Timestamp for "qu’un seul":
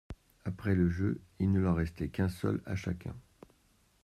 2.09-2.63